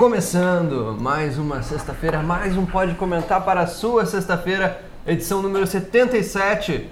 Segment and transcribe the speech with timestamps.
[0.00, 6.88] Começando mais uma sexta-feira, mais um Pode Comentar para a sua sexta-feira, edição número 77.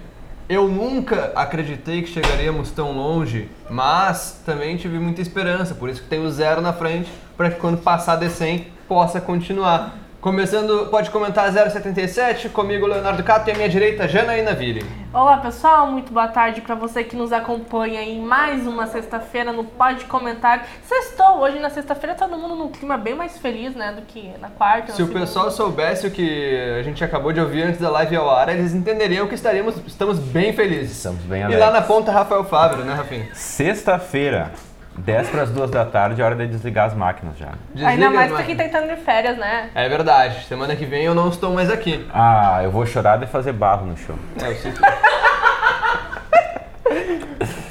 [0.47, 6.07] Eu nunca acreditei que chegaríamos tão longe, mas também tive muita esperança, por isso que
[6.07, 9.97] tenho zero na frente, para que quando passar de 100 possa continuar.
[10.21, 14.85] Começando, pode comentar 077, comigo Leonardo Cato e à minha direita Janaína Ville.
[15.13, 19.63] Olá pessoal, muito boa tarde para você que nos acompanha em mais uma sexta-feira no
[19.63, 20.67] Pode Comentar.
[20.83, 24.49] Sextou, hoje na sexta-feira todo mundo num clima bem mais feliz, né, do que na
[24.49, 24.87] quarta.
[24.91, 25.21] Se o segunda.
[25.21, 28.73] pessoal soubesse o que a gente acabou de ouvir antes da live ao ar, eles
[28.73, 30.97] entenderiam que estaríamos, estamos bem felizes.
[30.97, 31.65] Estamos bem E alegres.
[31.65, 33.29] lá na ponta, Rafael Fábio, né, Rafinha?
[33.33, 34.51] Sexta-feira,
[34.97, 37.47] 10 para as 2 da tarde, é hora de desligar as máquinas já.
[37.47, 39.69] Ainda Desliga mais as pra quem tá entrando de férias, né?
[39.73, 42.05] É verdade, semana que vem eu não estou mais aqui.
[42.13, 44.15] Ah, eu vou chorar de fazer barro no show.
[44.41, 44.81] É, eu sinto.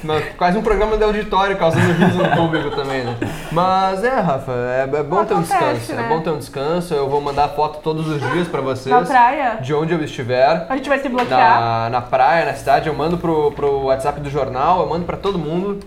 [0.03, 3.15] Não, Quase um programa de auditório causando riso no público também, né?
[3.51, 5.93] Mas é, Rafa, é, é bom ter um descanso.
[5.93, 6.03] né?
[6.05, 6.93] É bom ter um descanso.
[6.93, 8.95] Eu vou mandar foto todos os dias pra vocês.
[8.95, 9.57] Na praia.
[9.61, 10.65] De onde eu estiver.
[10.69, 11.59] A gente vai se bloquear.
[11.61, 15.17] Na, na praia, na cidade, eu mando pro, pro WhatsApp do jornal, eu mando pra
[15.17, 15.79] todo mundo.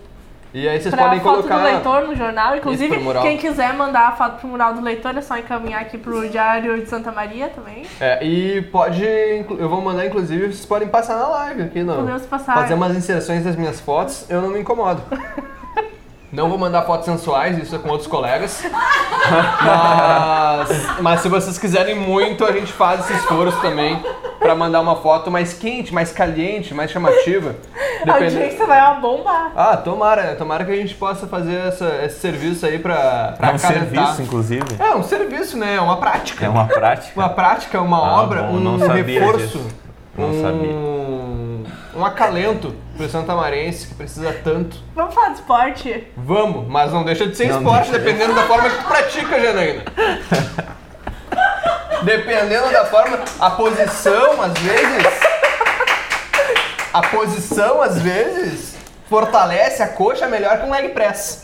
[0.54, 1.58] E aí vocês Pra podem foto colocar.
[1.58, 2.56] do leitor no jornal.
[2.56, 6.28] Inclusive, quem quiser mandar a foto pro mural do leitor é só encaminhar aqui pro
[6.28, 7.84] Diário de Santa Maria também.
[7.98, 9.02] É, e pode.
[9.02, 11.96] Eu vou mandar, inclusive, vocês podem passar na live aqui, não.
[11.96, 12.54] Podemos passar.
[12.54, 15.02] Fazer umas inserções das minhas fotos, eu não me incomodo.
[16.32, 18.62] Não vou mandar fotos sensuais, isso é com outros colegas.
[19.64, 24.02] Mas, mas se vocês quiserem muito, a gente faz esse esforço também
[24.38, 27.54] pra mandar uma foto mais quente, mais caliente, mais chamativa.
[28.02, 29.52] A Depende- audiência vai uma bomba.
[29.56, 33.52] Ah, tomara, tomara que a gente possa fazer essa- esse serviço aí pra, pra É
[33.52, 33.78] um acalentar.
[33.88, 34.64] serviço, inclusive.
[34.78, 35.76] É um serviço, né?
[35.76, 36.44] É uma prática.
[36.44, 37.12] É uma prática.
[37.20, 39.66] Uma prática, uma Ah, obra, bom, um não sabia reforço, disso.
[40.18, 41.64] Não um,
[41.96, 44.76] um acalento pro Santamarense que precisa tanto.
[44.94, 46.06] Vamos falar de esporte?
[46.16, 47.98] Vamos, mas não deixa de ser Não esporte, deixa.
[47.98, 49.82] dependendo da forma que tu pratica, Janaína.
[52.04, 55.20] dependendo da forma, a posição, às vezes,
[56.92, 58.76] a posição, às vezes,
[59.08, 61.42] fortalece a coxa melhor que um leg press.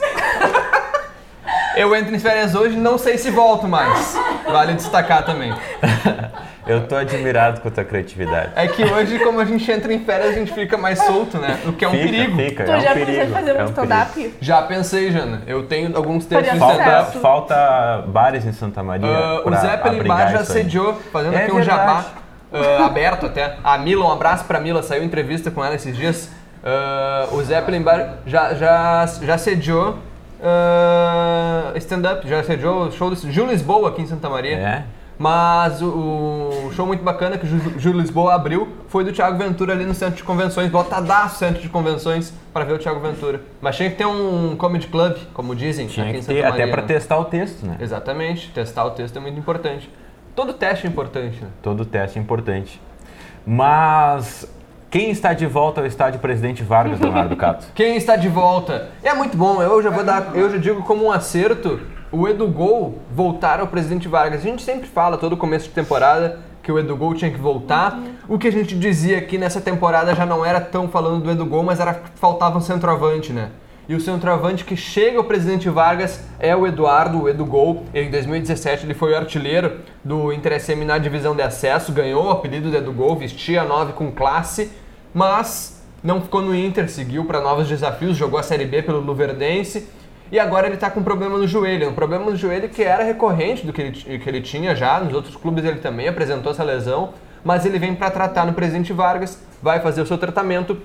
[1.74, 4.16] Eu entro em férias hoje e não sei se volto mais.
[4.44, 5.52] Vale destacar também.
[6.68, 8.52] Eu tô admirado com a tua criatividade.
[8.54, 11.58] É que hoje, como a gente entra em férias, a gente fica mais solto, né?
[11.66, 12.36] O que é um fica, perigo.
[12.36, 13.10] Fica, Tu é um já perigo.
[13.10, 14.34] pensou em fazer é um um stand-up?
[14.40, 15.42] Já pensei, Jana.
[15.46, 17.18] Eu tenho alguns textos de stand-up.
[17.18, 19.08] Falta, falta bares em Santa Maria.
[19.08, 21.80] Ah, o Zeppelin Bar já sediou, fazendo É aqui um verdade.
[21.80, 22.04] jabá
[22.52, 23.56] ah, aberto até.
[23.64, 26.30] A Mila, um abraço pra Mila, saiu entrevista com ela esses dias.
[26.62, 29.96] Ah, o Zeppelin Bar já, já, já sediou
[30.42, 34.56] ah, stand-up, já sediou o show do Gil Lisboa aqui em Santa Maria.
[34.56, 34.97] É?
[35.18, 39.84] Mas o, show muito bacana que o Júlio Lisboa abriu foi do Thiago Ventura ali
[39.84, 43.40] no centro de convenções, botadaço centro de convenções para ver o Thiago Ventura.
[43.60, 46.64] Mas tinha que ter um comedy club, como dizem Tinha aqui em Santa ter, Maria.
[46.64, 46.88] até pra né?
[46.88, 47.76] testar o texto, né?
[47.80, 49.90] Exatamente, testar o texto é muito importante.
[50.36, 51.48] Todo teste é importante, né?
[51.60, 52.80] Todo teste é importante.
[53.44, 54.48] Mas
[54.88, 57.66] quem está de volta ao estádio Presidente Vargas, Leonardo Cato?
[57.74, 58.88] Quem está de volta?
[59.02, 61.80] É muito bom, eu já vou dar, eu já digo como um acerto,
[62.10, 64.40] o Edu Gol voltar ao Presidente Vargas.
[64.40, 68.00] A gente sempre fala todo começo de temporada que o Edu Gol tinha que voltar.
[68.28, 71.44] O que a gente dizia aqui nessa temporada já não era tão falando do Edu
[71.44, 73.50] Gol, mas era que faltava um centroavante, né?
[73.88, 77.84] E o centroavante que chega ao Presidente Vargas é o Eduardo, o Edu Gol.
[77.94, 82.30] Em 2017 ele foi o artilheiro do Inter SM na divisão de acesso, ganhou o
[82.30, 84.70] apelido de Edu Gol, vestia a 9 com classe,
[85.14, 89.88] mas não ficou no Inter, seguiu para novos desafios, jogou a Série B pelo Luverdense
[90.30, 93.02] e agora ele está com um problema no joelho, um problema no joelho que era
[93.02, 96.62] recorrente do que ele, que ele tinha já, nos outros clubes ele também apresentou essa
[96.62, 97.14] lesão,
[97.44, 100.78] mas ele vem para tratar no Presidente Vargas, vai fazer o seu tratamento,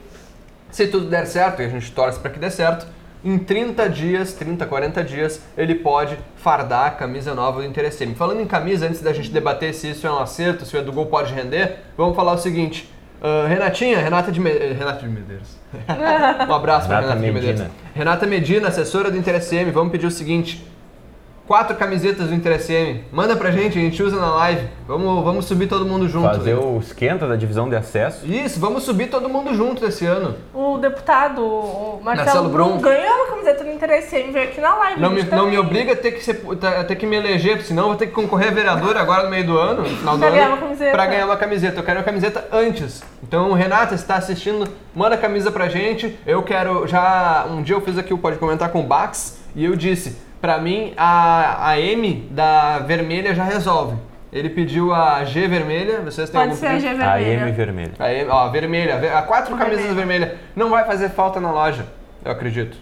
[0.71, 2.87] se tudo der certo, e a gente torce para que dê certo,
[3.23, 8.13] em 30 dias, 30, 40 dias, ele pode fardar a camisa nova do Inter SM.
[8.15, 10.91] Falando em camisa, antes da gente debater se isso é um acerto, se o Edu
[10.91, 12.92] Gol pode render, vamos falar o seguinte.
[13.23, 15.57] Ah, Renatinha, Renata de, Me- eh, Renata de Medeiros.
[16.47, 17.61] um abraço para Renata Renata de Medeiros.
[17.61, 17.71] Medina.
[17.95, 20.63] Renata Medina, assessora do Inter SM, vamos pedir o seguinte.
[21.45, 23.01] Quatro camisetas do Inter SM.
[23.11, 24.65] Manda pra gente, a gente usa na live.
[24.87, 26.29] Vamos, vamos subir todo mundo junto.
[26.37, 28.25] Fazer o esquenta da divisão de acesso.
[28.25, 30.35] Isso, vamos subir todo mundo junto esse ano.
[30.53, 32.77] O deputado, o Marcelo Marcelo Brum.
[32.79, 35.01] Ganhou uma camiseta do Interesse e veio aqui na live.
[35.01, 36.41] Não a me, gente não me obriga a ter que, ser,
[36.79, 39.29] a ter que me eleger, senão eu vou ter que concorrer a vereador agora no
[39.29, 40.35] meio do ano, no final do Pra ano.
[40.37, 40.91] ganhar uma camiseta.
[40.93, 41.79] Pra ganhar uma camiseta.
[41.79, 43.03] Eu quero uma camiseta antes.
[43.21, 44.65] Então, Renata, se tá assistindo,
[44.95, 46.17] manda a camisa pra gente.
[46.25, 46.87] Eu quero.
[46.87, 47.45] Já.
[47.49, 50.57] Um dia eu fiz aqui o Pode Comentar com o Bax e eu disse: pra
[50.57, 53.95] mim, a, a M da vermelha já resolve.
[54.29, 56.79] Ele pediu a G vermelha, vocês têm Pode algum ser a?
[56.79, 57.53] G A M vermelha.
[57.53, 57.91] vermelha.
[57.97, 59.17] A M, ó, vermelha.
[59.17, 59.95] A quatro camisas Vermelha.
[60.25, 60.31] vermelhas.
[60.53, 61.85] Não vai fazer falta na loja,
[62.25, 62.75] eu acredito.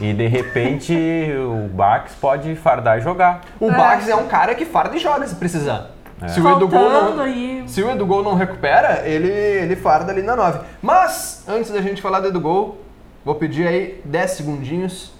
[0.00, 0.94] E de repente
[1.36, 3.40] o Bax pode fardar e jogar.
[3.58, 3.74] O É.
[3.76, 5.90] Bax é um cara que farda e joga se precisar.
[6.22, 6.28] É.
[6.28, 7.64] Se o Edu Gol Faltando não, aí.
[7.66, 10.60] se o Edu Gol não recupera, ele, ele farda ali na 9.
[10.80, 12.80] Mas, antes da gente falar do Edu Gol,
[13.24, 15.12] vou pedir aí 10 segundinhos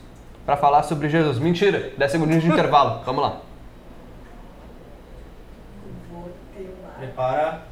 [0.49, 1.39] pra falar sobre Jesus.
[1.39, 3.00] Mentira, 10 segundinhos de intervalo.
[3.05, 3.37] Vamos lá.
[6.97, 7.65] Prepara.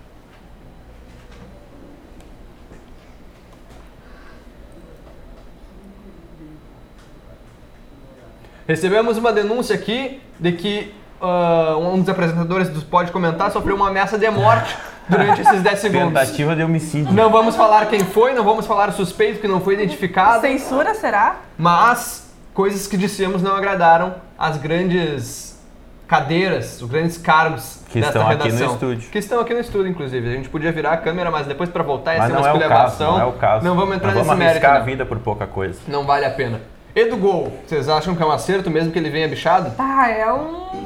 [8.69, 13.89] Recebemos uma denúncia aqui de que ah, um dos apresentadores do Pode Comentar sofreu uma
[13.89, 14.77] ameaça de morte
[15.09, 16.09] durante esses 10 segundos.
[16.09, 17.11] Tentativa de homicídio.
[17.11, 20.95] Não vamos falar quem foi, não vamos falar o suspeito que não foi identificado, Censura,
[20.95, 21.37] será?
[21.57, 22.26] mas
[22.57, 25.63] coisas que dissemos não agradaram as grandes
[26.09, 28.73] cadeiras, os grandes cargos Que desta estão aqui no redação.
[28.75, 29.11] estúdio.
[29.11, 30.27] Que estão aqui no estúdio, inclusive.
[30.27, 32.41] A gente podia virar a câmera, mas depois pra voltar ia Mas ser uma é
[32.41, 33.13] o caso, esculhambação.
[33.13, 33.65] não é o caso.
[33.67, 34.65] Não vamos entrar Não nesse vamos mérito.
[34.65, 34.81] arriscar né?
[34.81, 35.79] a vida por pouca coisa.
[35.87, 36.61] Não vale a pena.
[36.95, 39.71] Edu Gol, vocês acham que é um acerto mesmo que ele venha bichado?
[39.79, 40.86] Ah, é uma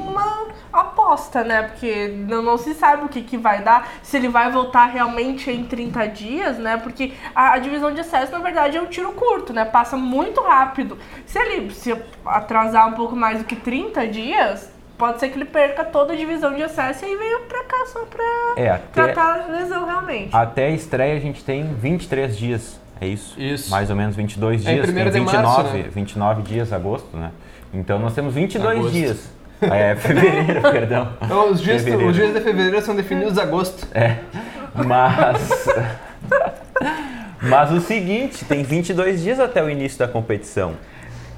[1.01, 1.63] aposta, né?
[1.63, 5.49] Porque não, não se sabe o que, que vai dar, se ele vai voltar realmente
[5.49, 6.77] em 30 dias, né?
[6.77, 9.65] Porque a, a divisão de acesso, na verdade, é um tiro curto, né?
[9.65, 10.97] Passa muito rápido.
[11.25, 11.95] Se ele se
[12.25, 16.15] atrasar um pouco mais do que 30 dias, pode ser que ele perca toda a
[16.15, 18.23] divisão de acesso e aí venha pra cá só pra
[18.55, 18.83] É, até,
[19.13, 20.35] tratar a lesão realmente.
[20.35, 22.79] até a estreia a gente tem 23 dias.
[22.99, 23.39] É isso?
[23.41, 23.71] Isso.
[23.71, 24.85] Mais ou menos 22 É em dias.
[24.85, 25.89] primeiro tem de 29, março, né?
[25.91, 27.31] 29 dias, agosto, né?
[27.73, 28.91] Então nós temos 22 Agosto.
[28.93, 29.40] dias.
[29.71, 31.09] É, fevereiro, perdão.
[31.21, 32.09] Então, Os dias, Fevereiro.
[32.09, 33.87] os dias de fevereiro são definidos agosto.
[33.93, 34.15] É,
[34.73, 35.67] mas.
[37.41, 40.73] Mas o seguinte, tem 22 dias até o início da competição.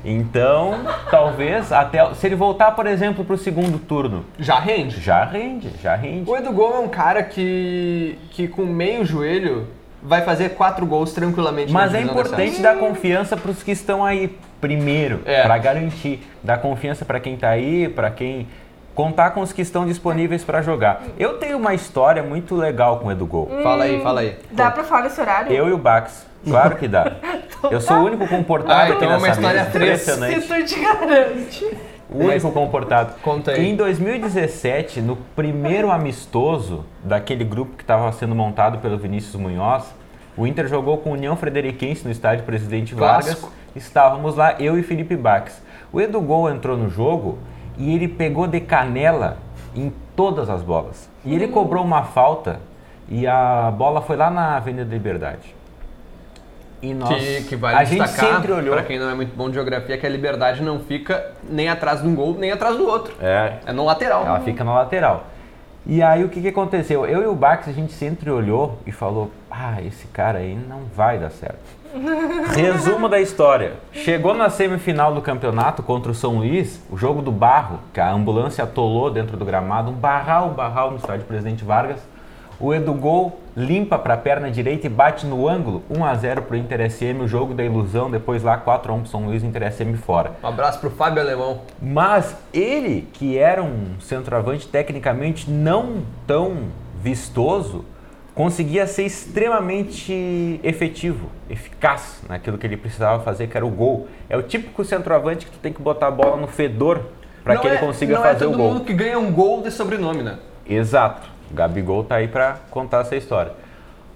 [0.05, 2.13] Então, talvez até.
[2.15, 4.99] Se ele voltar, por exemplo, para o segundo turno, Já rende.
[4.99, 6.29] já rende, já rende.
[6.29, 9.67] O Edu Gol é um cara que, que com meio joelho
[10.03, 11.71] vai fazer quatro gols tranquilamente.
[11.71, 15.43] na Mas é importante dar confiança para os que estão aí primeiro, É.
[15.43, 16.21] para garantir.
[16.43, 18.47] Dar confiança para quem está aí, para quem
[18.93, 21.01] contar com os que estão disponíveis para jogar.
[21.17, 23.49] Eu tenho uma história muito legal com o Edu Gol.
[23.63, 24.37] Fala aí, fala aí.
[24.51, 25.51] Dá pra falar nesse horário?
[25.51, 26.25] Eu e o Bax.
[26.45, 27.13] Claro que dá.
[27.71, 29.77] Eu sou o único comportado Ah, aqui então é uma nessa história mesa.
[29.77, 30.41] Impressionante.
[30.41, 31.77] Se tu te garante.
[32.13, 33.13] O único comportado.
[33.21, 33.69] Conta aí.
[33.69, 39.85] Em 2017, no primeiro amistoso daquele grupo que estava sendo montado pelo Vinícius Munhoz,
[40.37, 43.41] o Inter jogou com União Frederiquense no estádio Presidente Clássico.
[43.41, 43.63] Vargas.
[43.75, 45.61] Estávamos lá, eu e Felipe Bax.
[45.91, 47.39] O Edu Gol entrou no jogo
[47.77, 49.37] e ele pegou de canela
[49.75, 51.09] em todas as bolas.
[51.25, 52.59] E ele cobrou uma falta
[53.09, 55.55] e a bola foi lá na Avenida Liberdade.
[56.83, 58.73] E nós, Que, que vale a gente destacar, sempre olhou.
[58.75, 62.01] pra quem não é muito bom de geografia, que a liberdade não fica nem atrás
[62.01, 63.13] de um gol, nem atrás do outro.
[63.21, 64.25] É, É no lateral.
[64.25, 65.27] Ela fica na lateral.
[65.85, 67.05] E aí o que, que aconteceu?
[67.05, 70.81] Eu e o Bax, a gente sempre olhou e falou: Ah, esse cara aí não
[70.93, 71.83] vai dar certo.
[72.55, 73.73] Resumo da história.
[73.91, 78.11] Chegou na semifinal do campeonato contra o São Luís, o jogo do barro, que a
[78.11, 81.99] ambulância atolou dentro do gramado, um barral, barral no estádio Presidente Vargas.
[82.59, 86.41] O Edu Gol limpa para a perna direita e bate no ângulo, 1 a 0
[86.43, 89.43] pro Inter SM, o jogo da ilusão, depois lá 4 a 1 pro São Luís,
[89.43, 90.31] Inter SM fora.
[90.43, 91.61] Um abraço pro Fábio Alemão.
[91.81, 96.63] Mas ele, que era um centroavante tecnicamente não tão
[97.01, 97.85] vistoso,
[98.33, 104.07] conseguia ser extremamente efetivo, eficaz naquilo que ele precisava fazer, que era o gol.
[104.29, 107.01] É o típico centroavante que tu tem que botar a bola no fedor
[107.43, 108.73] para Não que ele é- consiga não fazer é o todo gol.
[108.73, 110.39] mundo que ganha um gol de sobrenome, né?
[110.67, 111.27] Exato.
[111.53, 113.51] O Gabigol tá aí para contar essa história.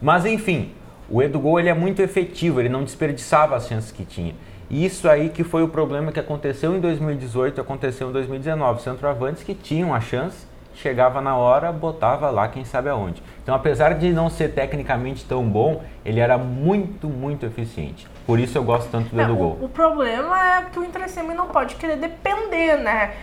[0.02, 0.72] Mas enfim,
[1.08, 4.34] o Edu Gol ele é muito efetivo, ele não desperdiçava as chances que tinha.
[4.72, 8.82] E isso aí que foi o problema que aconteceu em 2018 aconteceu em 2019.
[8.82, 13.22] Centroavantes que tinham a chance, chegava na hora, botava lá quem sabe aonde.
[13.44, 18.08] Então, apesar de não ser tecnicamente tão bom, ele era muito, muito eficiente.
[18.28, 19.58] Por isso eu gosto tanto do É, o, Gol.
[19.62, 23.14] o problema é que o Inter SM não pode querer depender, né?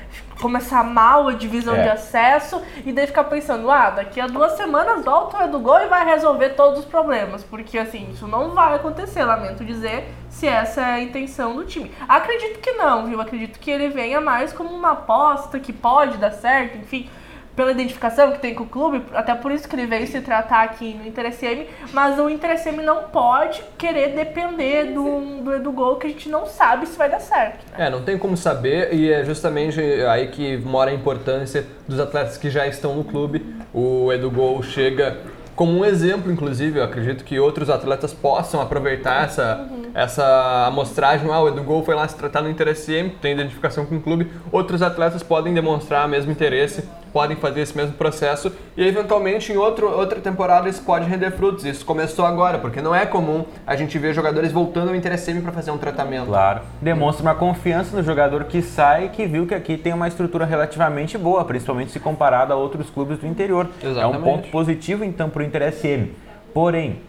[0.40, 1.82] Começar mal a divisão É.
[1.82, 5.80] de acesso e daí ficar pensando, ah, daqui a duas semanas volta o Edu Gol
[5.82, 7.44] e vai resolver todos os problemas.
[7.44, 11.92] Porque assim, isso não vai acontecer, lamento dizer, se essa é a intenção do time.
[12.08, 13.20] Acredito que não, viu?
[13.20, 17.10] Acredito que ele venha mais como uma aposta que pode dar certo, enfim
[17.56, 20.62] pela identificação que tem com o clube, até por isso que ele veio se tratar
[20.64, 25.96] aqui no Inter SM, mas o Inter SM não pode querer depender do, do Gol,
[25.96, 27.64] que a gente não sabe se vai dar certo.
[27.70, 27.86] né?
[27.86, 32.36] É, não tem como saber e é justamente aí que mora a importância dos atletas
[32.36, 33.54] que já estão no clube.
[33.72, 35.18] O Edu Gol chega
[35.54, 41.30] como um exemplo, inclusive, eu acredito que outros atletas possam aproveitar essa, essa amostragem.
[41.30, 44.00] Ah, o Edu Gol foi lá se tratar no Inter SM, tem identificação com o
[44.00, 44.30] clube.
[44.50, 46.82] Outros atletas podem demonstrar o mesmo interesse
[47.14, 51.64] podem fazer esse mesmo processo e eventualmente em outro, outra temporada isso pode render frutos.
[51.64, 55.52] Isso começou agora, porque não é comum a gente ver jogadores voltando ao Interesseme para
[55.52, 56.26] fazer um tratamento.
[56.26, 56.62] Claro.
[56.82, 61.16] Demonstra uma confiança no jogador que sai que viu que aqui tem uma estrutura relativamente
[61.16, 63.68] boa, principalmente se comparado a outros clubes do interior.
[63.80, 64.14] Exatamente.
[64.14, 66.12] É um ponto positivo então para o Interesseme.
[66.52, 67.00] Porém,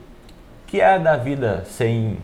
[0.67, 2.19] que é da vida sem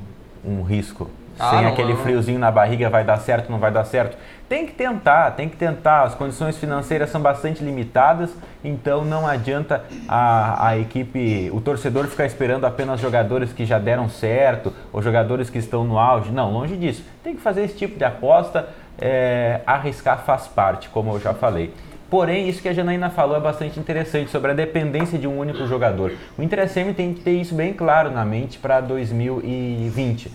[0.46, 1.10] um risco?
[1.42, 2.04] Ah, sem não, aquele não.
[2.04, 4.18] friozinho na barriga, vai dar certo, não vai dar certo.
[4.48, 6.04] Tem que tentar, tem que tentar.
[6.04, 8.30] As condições financeiras são bastante limitadas,
[8.64, 14.10] então não adianta a, a equipe, o torcedor ficar esperando apenas jogadores que já deram
[14.10, 16.32] certo ou jogadores que estão no auge.
[16.32, 17.04] Não, longe disso.
[17.24, 18.68] Tem que fazer esse tipo de aposta.
[19.00, 21.74] é, arriscar faz parte, como eu já falei.
[22.10, 25.66] Porém, isso que a Janaína falou é bastante interessante sobre a dependência de um único
[25.66, 26.12] jogador.
[26.38, 30.30] O Inter SM tem que ter isso bem claro na mente para 2020.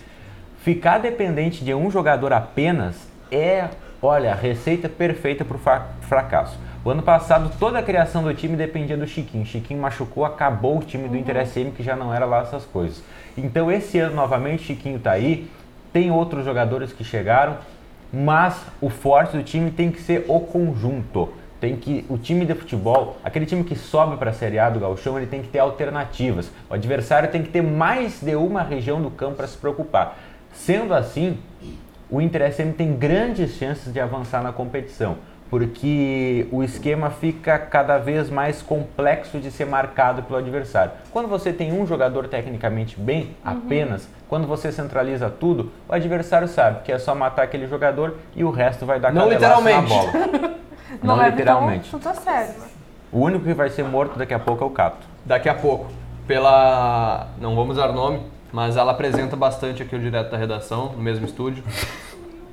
[0.67, 3.69] Ficar dependente de um jogador apenas é,
[4.01, 5.59] olha, a receita perfeita para o
[6.01, 6.59] fracasso.
[6.83, 9.45] O ano passado, toda a criação do time dependia do Chiquinho.
[9.45, 13.01] Chiquinho machucou, acabou o time do Inter SM, que já não era lá essas coisas.
[13.37, 15.49] Então, esse ano, novamente, Chiquinho está aí.
[15.93, 17.59] Tem outros jogadores que chegaram,
[18.11, 21.29] mas o forte do time tem que ser o conjunto.
[21.61, 24.81] Tem que o time de futebol, aquele time que sobe para a Série A do
[24.81, 26.51] Gauchão, ele tem que ter alternativas.
[26.69, 30.17] O adversário tem que ter mais de uma região do campo para se preocupar.
[30.57, 31.37] Sendo assim,
[32.09, 35.17] o Inter SM tem grandes chances de avançar na competição,
[35.49, 40.91] porque o esquema fica cada vez mais complexo de ser marcado pelo adversário.
[41.11, 46.81] Quando você tem um jogador tecnicamente bem, apenas, quando você centraliza tudo, o adversário sabe
[46.83, 50.11] que é só matar aquele jogador e o resto vai dar Não canelaço na literalmente.
[50.11, 50.57] bola.
[51.03, 51.87] Não, Não é literalmente.
[51.95, 52.53] Então, tudo sério.
[52.59, 52.67] né?
[53.11, 55.05] O único que vai ser morto daqui a pouco é o Cato.
[55.25, 55.87] Daqui a pouco,
[56.25, 57.27] pela.
[57.39, 58.21] Não vamos dar nome,
[58.57, 61.63] mas ela apresenta bastante aqui o direto da redação, no mesmo estúdio.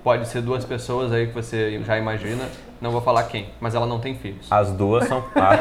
[0.03, 2.45] Pode ser duas pessoas aí que você já imagina.
[2.79, 4.47] Não vou falar quem, mas ela não tem filhos.
[4.51, 5.25] As duas são.
[5.35, 5.57] Ah,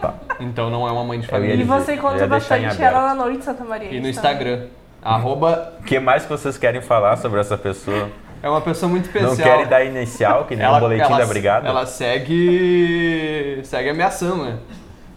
[0.00, 0.14] tá.
[0.40, 1.56] Então não é uma mãe de família.
[1.56, 3.92] E você encontra bastante ela na noite de Santa Maria.
[3.92, 4.08] E no.
[4.08, 4.68] Instagram.
[5.02, 8.08] Arroba O que mais que vocês querem falar sobre essa pessoa?
[8.42, 9.32] é uma pessoa muito especial.
[9.32, 11.68] Não querem dar inicial, que nem o boletim ela, da brigada?
[11.68, 13.60] Ela segue.
[13.62, 14.56] segue ameaçando, né?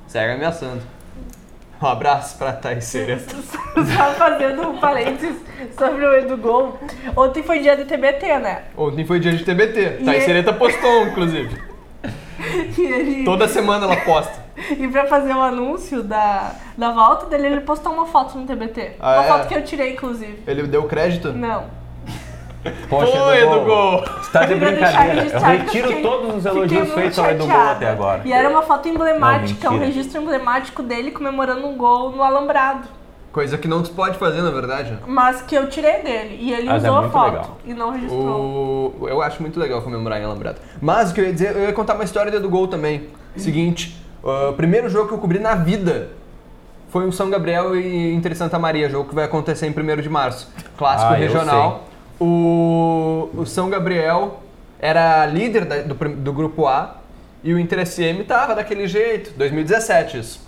[0.05, 0.81] Segue ameaçando.
[1.85, 3.35] Um abraço pra Thaís Sereta.
[3.45, 5.37] Só fazendo um parênteses
[5.77, 6.79] sobre o Edu Gol.
[7.15, 8.63] Ontem foi dia do TBT, né?
[8.75, 9.99] Ontem foi dia de TBT.
[9.99, 11.61] E ele- Sereta postou, inclusive.
[12.77, 14.33] Ele, Toda semana ela posta.
[14.77, 18.93] e pra fazer o anúncio da, da volta dele, ele postou uma foto no TBT.
[18.99, 19.27] Ah, uma é?
[19.27, 20.43] foto que eu tirei, inclusive.
[20.45, 21.31] Ele deu crédito?
[21.31, 21.65] Não.
[22.89, 24.03] Poxa, Foi, Edu Edu Gol.
[24.21, 25.27] Está de brincadeira.
[25.27, 27.71] Eu retiro fiquei- todos os elogios feitos ao Edu Gol chateada.
[27.71, 28.21] até agora.
[28.25, 32.87] E era uma foto emblemática, Não, um registro emblemático dele comemorando um gol no alambrado.
[33.31, 34.97] Coisa que não se pode fazer, na verdade.
[35.05, 36.37] Mas que eu tirei dele.
[36.39, 37.57] E ele Mas é usou a muito foto legal.
[37.65, 38.95] e não registrou.
[39.01, 39.07] O...
[39.09, 40.57] Eu acho muito legal comemorar em Alambrado.
[40.81, 43.09] Mas o que eu ia dizer, eu ia contar uma história do Edu Gol também.
[43.35, 46.11] Seguinte, uh, o primeiro jogo que eu cobri na vida
[46.89, 50.09] foi o São Gabriel e Inter Santa Maria, jogo que vai acontecer em 1 de
[50.09, 50.49] março.
[50.77, 51.83] Clássico Ah, eu regional.
[52.19, 54.39] O, o São Gabriel
[54.79, 56.97] era líder da- do, do grupo A
[57.43, 60.45] e o Inter SM tava daquele jeito, 2017 isso.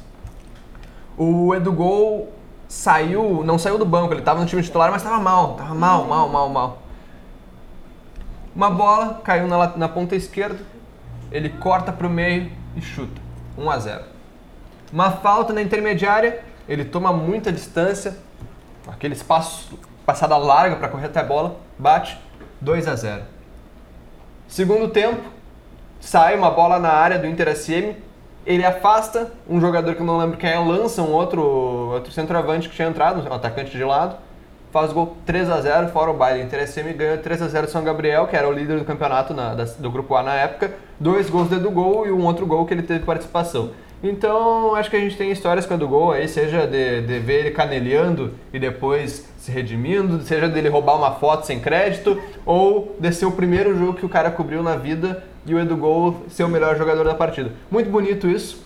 [1.18, 2.32] O Edu Gol
[2.68, 6.06] saiu, não saiu do banco, ele tava no time titular, mas tava mal, tava mal,
[6.06, 6.82] mal, mal, mal.
[8.56, 10.60] Uma bola caiu na, na ponta esquerda,
[11.32, 13.22] ele corta pro meio e chuta.
[13.58, 14.04] 1 a 0.
[14.94, 18.18] Uma falta na intermediária, ele toma muita distância,
[18.88, 19.78] aquele espaço,
[20.08, 22.18] passada larga para correr até a bola, bate
[22.62, 23.22] 2 a 0.
[24.48, 25.22] Segundo tempo,
[26.00, 27.94] sai uma bola na área do Inter SM,
[28.46, 32.70] ele afasta um jogador que eu não lembro quem é, lança um outro, outro centroavante
[32.70, 34.16] que tinha entrado, um atacante de lado,
[34.72, 36.44] faz gol 3 a 0 fora o baile.
[36.44, 39.54] Inter SM ganha 3 a 0 São Gabriel, que era o líder do campeonato na-
[39.54, 42.66] da- do grupo A na época, dois gols do Edu Gol e um outro gol
[42.66, 43.72] que ele teve participação.
[44.02, 47.20] Então, acho que a gente tem histórias com o Edu Gol aí, seja de, de
[47.20, 52.96] ver ele canelhando e depois se redimindo, seja dele roubar uma foto sem crédito, ou
[53.00, 56.26] de ser o primeiro jogo que o cara cobriu na vida e o Edu Gol
[56.28, 57.54] ser o melhor jogador da partida.
[57.72, 58.62] Muito bonito isso.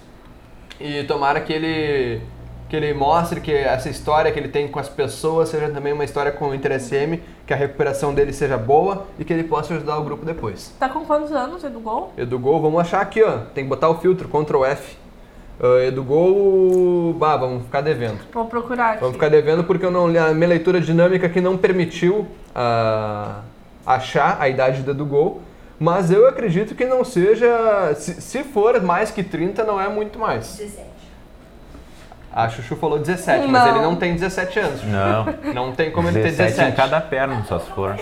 [0.80, 2.22] E tomara que ele
[2.68, 6.06] que ele mostre que essa história que ele tem com as pessoas seja também uma
[6.06, 9.74] história com o Inter SM, que a recuperação dele seja boa e que ele possa
[9.74, 10.74] ajudar o grupo depois.
[10.80, 12.14] Tá com quantos anos, Edu Gol?
[12.18, 13.40] Edu Gol, vamos achar aqui, ó.
[13.54, 15.01] Tem que botar o filtro, Ctrl F.
[15.62, 18.20] Ah, Edu Gol, bah, vamos ficar devendo.
[18.34, 19.00] Vou procurar aqui.
[19.02, 23.42] Vamos ficar devendo porque eu não, a minha leitura dinâmica aqui não permitiu ah,
[23.86, 25.42] achar a idade do Edu Gol.
[25.80, 27.94] Mas eu acredito que não seja.
[27.96, 30.58] Se, se for mais que 30, não é muito mais.
[30.58, 30.92] 17.
[32.34, 33.70] A Chuchu falou 17, mas Não.
[33.76, 34.84] ele não tem 17 anos.
[34.84, 35.26] Não.
[35.54, 36.72] Não tem como ele ter 17 17.
[36.72, 37.98] em cada perna, só se for.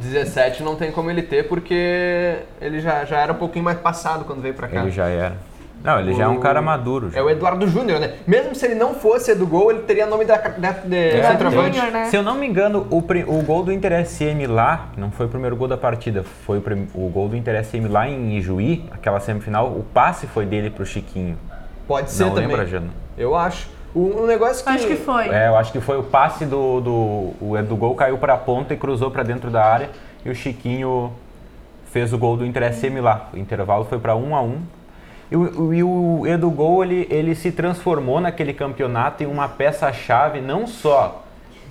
[0.00, 4.24] 17 não tem como ele ter porque ele já, já era um pouquinho mais passado
[4.24, 4.82] quando veio pra cá.
[4.82, 5.36] Ele já era.
[5.82, 7.10] Não, ele já é um O- cara maduro.
[7.10, 7.20] já.
[7.20, 8.14] É o Eduardo Júnior, né?
[8.26, 11.76] Mesmo se ele não fosse do gol, ele teria nome da, da, de É, centroavante.
[11.76, 12.04] Júnior, né?
[12.06, 15.26] Se eu não me engano, o, o gol do Inter SM lá, que não foi
[15.26, 16.62] o primeiro gol da partida, foi o,
[16.94, 20.84] o gol do Inter SM lá em Ijuí, aquela semifinal, o passe foi dele pro
[20.84, 21.38] Chiquinho.
[21.86, 22.48] Pode ser não também.
[22.48, 22.88] lembra, Jana?
[23.16, 23.68] Eu acho.
[23.94, 24.70] O, um negócio que...
[24.70, 25.28] Acho que foi.
[25.28, 26.90] É, eu acho que foi o passe do, do,
[27.40, 29.90] o do gol caiu para a ponta e cruzou para dentro da área
[30.24, 31.12] e o Chiquinho
[31.86, 33.28] fez o gol do Inter SM lá.
[33.32, 34.58] O intervalo foi para 1 a 1.
[35.30, 40.40] E o, e o Edu Gol ele, ele se transformou naquele campeonato em uma peça-chave
[40.40, 41.24] não só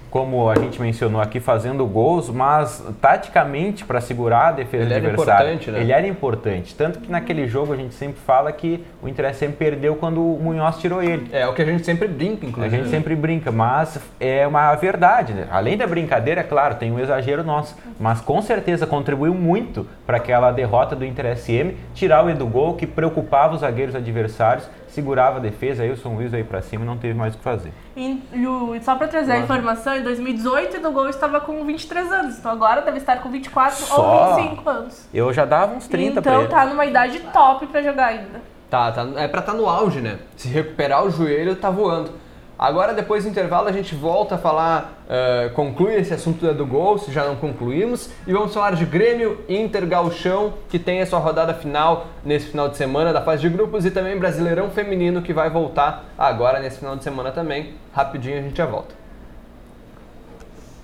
[0.09, 5.07] como a gente mencionou aqui fazendo gols, mas taticamente para segurar a defesa Ele era
[5.07, 5.45] adversária.
[5.53, 5.79] importante, né?
[5.81, 9.51] Ele era importante, tanto que naquele jogo a gente sempre fala que o Inter SM
[9.51, 11.27] perdeu quando o Munhoz tirou ele.
[11.31, 12.77] É o que a gente sempre brinca, A inclusive.
[12.77, 15.33] gente sempre brinca, mas é uma verdade.
[15.33, 15.47] Né?
[15.51, 17.75] Além da brincadeira, é claro, tem um exagero nosso.
[17.99, 22.75] Mas com certeza contribuiu muito para aquela derrota do Inter SM, tirar o Edu Gol,
[22.75, 26.83] que preocupava os zagueiros adversários, segurava a defesa, aí o São Luís aí para cima
[26.85, 27.71] não teve mais o que fazer.
[27.95, 32.11] E, e e só pra trazer a informação, em 2018 o Gol estava com 23
[32.11, 34.29] anos, então agora deve estar com 24 Só?
[34.29, 35.07] ou 25 anos.
[35.13, 36.51] Eu já dava uns 30 para então ele.
[36.51, 38.41] tá numa idade top pra jogar ainda.
[38.69, 40.19] Tá, tá, é pra estar no auge, né?
[40.35, 42.11] Se recuperar o joelho, tá voando.
[42.59, 46.97] Agora, depois do intervalo, a gente volta a falar, eh, conclui esse assunto do gol,
[46.97, 51.19] se já não concluímos, e vamos falar de Grêmio Inter Gauchão, que tem a sua
[51.19, 55.33] rodada final nesse final de semana da fase de grupos, e também Brasileirão Feminino, que
[55.33, 57.75] vai voltar agora nesse final de semana também.
[57.93, 58.95] Rapidinho a gente já volta.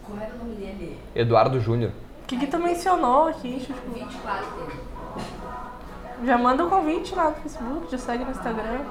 [0.05, 0.99] Qual era o nome dele?
[1.15, 1.89] Eduardo Júnior.
[2.21, 3.81] O que, que tu mencionou aqui, Chuchu?
[3.95, 4.79] 24 dele.
[6.23, 8.81] Já manda um convite lá no Facebook, já segue no Instagram.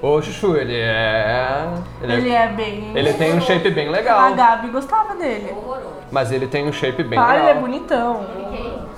[0.00, 1.66] Ô, Chuchu, ele é...
[2.00, 2.44] Ele, Ele é...
[2.44, 2.92] é bem.
[2.96, 5.50] ele tem um shape bem A legal, Gabi gostava dele.
[5.52, 5.88] Horroroso.
[6.12, 7.62] mas ele tem um shape bem Ah, ele é legal.
[7.62, 8.26] bonitão.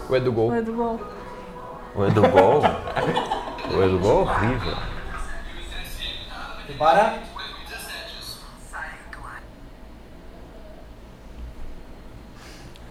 [0.09, 0.51] O Edu Gol.
[0.51, 1.01] O Edu Gol.
[1.95, 2.61] O Edu Gol.
[3.79, 4.77] o Edu Gol horrível.
[6.79, 7.15] Para.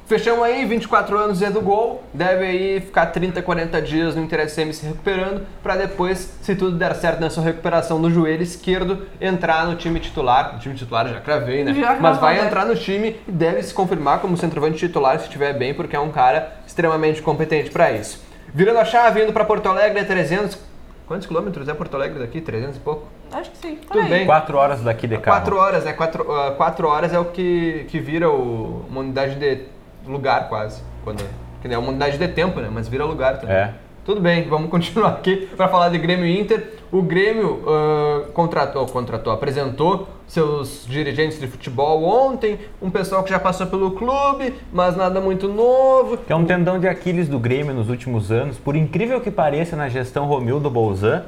[0.09, 4.49] Fechamos aí, 24 anos é do gol, deve aí ficar 30, 40 dias no Inter
[4.49, 9.67] SM se recuperando, para depois, se tudo der certo nessa recuperação do joelho esquerdo, entrar
[9.67, 10.55] no time titular.
[10.55, 11.75] O time titular já cravei, né?
[11.75, 12.47] Já Mas vai né?
[12.47, 15.99] entrar no time e deve se confirmar como centroavante titular se estiver bem, porque é
[15.99, 18.19] um cara extremamente competente para isso.
[18.51, 20.57] Virando a chave, indo para Porto Alegre, é 300.
[21.05, 22.41] Quantos quilômetros é Porto Alegre daqui?
[22.41, 23.07] 300 e pouco?
[23.31, 23.75] Acho que sim.
[23.75, 24.09] por Tudo aí.
[24.09, 24.25] bem.
[24.25, 25.37] Quatro horas daqui de carro.
[25.37, 25.93] Quatro horas, né?
[25.93, 29.69] Quatro, ah, quatro horas é o que, que vira o, uma unidade de
[30.05, 30.81] lugar quase.
[31.03, 31.23] Quando,
[31.61, 32.69] que não é uma unidade de tempo, né?
[32.71, 33.55] Mas vira lugar também.
[33.55, 33.73] É.
[34.05, 36.79] Tudo bem, vamos continuar aqui para falar de Grêmio e Inter.
[36.91, 43.39] O Grêmio ah, contratou, contratou, apresentou seus dirigentes de futebol ontem, um pessoal que já
[43.39, 46.17] passou pelo clube, mas nada muito novo.
[46.17, 48.57] Que é um tendão de Aquiles do Grêmio nos últimos anos.
[48.57, 51.23] Por incrível que pareça, na gestão Romildo Bolzan,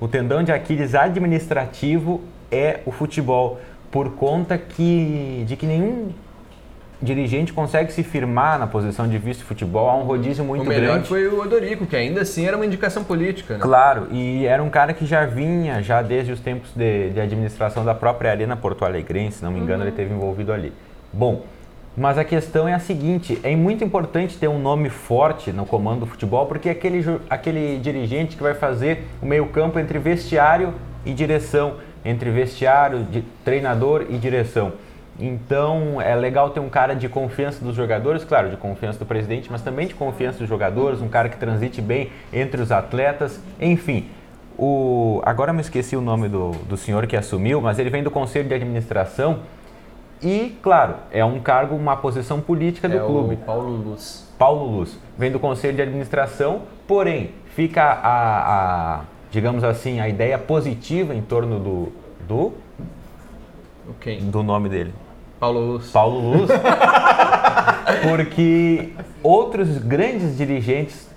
[0.00, 3.60] o tendão de Aquiles administrativo é o futebol.
[3.90, 6.10] Por conta que, de que nenhum
[7.04, 9.88] dirigente consegue se firmar na posição de vice-futebol.
[9.88, 11.08] Há um rodízio muito o melhor grande.
[11.08, 13.60] foi o Odorico, que ainda assim era uma indicação política, né?
[13.60, 17.84] Claro, e era um cara que já vinha, já desde os tempos de, de administração
[17.84, 20.72] da própria Arena Porto Alegrense, se não me engano, ele teve envolvido ali.
[21.12, 21.44] Bom,
[21.96, 26.00] mas a questão é a seguinte: é muito importante ter um nome forte no comando
[26.00, 30.74] do futebol, porque é aquele, aquele dirigente que vai fazer o meio-campo entre vestiário
[31.06, 34.72] e direção, entre vestiário, de, treinador e direção.
[35.18, 39.50] Então é legal ter um cara de confiança dos jogadores, claro, de confiança do presidente,
[39.50, 44.08] mas também de confiança dos jogadores, um cara que transite bem entre os atletas, enfim.
[44.58, 48.02] O, agora eu me esqueci o nome do, do senhor que assumiu, mas ele vem
[48.02, 49.40] do conselho de administração
[50.22, 53.36] e, claro, é um cargo, uma posição política do é clube.
[53.36, 54.32] Paulo Luz.
[54.38, 59.00] Paulo Luz vem do conselho de administração, porém fica a, a,
[59.30, 61.92] digamos assim, a ideia positiva em torno do,
[62.26, 62.52] do,
[64.30, 64.94] do nome dele.
[65.38, 65.90] Paulo Luz.
[65.90, 66.50] Paulo Luz,
[68.08, 68.92] porque
[69.22, 71.08] outros grandes dirigentes